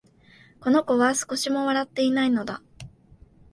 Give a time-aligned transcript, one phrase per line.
[0.59, 2.63] この子は、少しも笑ってはいないのだ